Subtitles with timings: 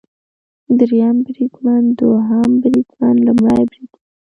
[0.77, 4.03] دریم بریدمن، دوهم بریدمن، لومړی بریدمن